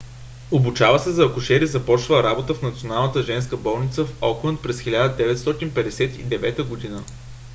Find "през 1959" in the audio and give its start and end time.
4.61-6.57